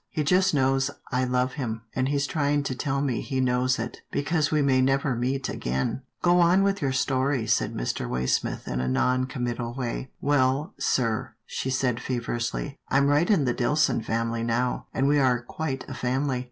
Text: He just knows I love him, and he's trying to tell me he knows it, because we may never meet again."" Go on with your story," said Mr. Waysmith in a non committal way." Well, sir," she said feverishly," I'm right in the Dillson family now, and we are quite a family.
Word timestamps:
He 0.09 0.23
just 0.23 0.51
knows 0.55 0.89
I 1.11 1.25
love 1.25 1.53
him, 1.53 1.83
and 1.93 2.09
he's 2.09 2.25
trying 2.25 2.63
to 2.63 2.73
tell 2.73 3.03
me 3.03 3.21
he 3.21 3.39
knows 3.39 3.77
it, 3.77 3.99
because 4.11 4.49
we 4.49 4.63
may 4.63 4.81
never 4.81 5.15
meet 5.15 5.47
again."" 5.47 6.01
Go 6.23 6.39
on 6.39 6.63
with 6.63 6.81
your 6.81 6.91
story," 6.91 7.45
said 7.45 7.75
Mr. 7.75 8.09
Waysmith 8.09 8.67
in 8.67 8.81
a 8.81 8.87
non 8.87 9.25
committal 9.27 9.75
way." 9.75 10.09
Well, 10.19 10.73
sir," 10.79 11.35
she 11.45 11.69
said 11.69 11.99
feverishly," 11.99 12.79
I'm 12.89 13.05
right 13.09 13.29
in 13.29 13.45
the 13.45 13.53
Dillson 13.53 14.03
family 14.03 14.41
now, 14.41 14.87
and 14.91 15.07
we 15.07 15.19
are 15.19 15.39
quite 15.43 15.85
a 15.87 15.93
family. 15.93 16.39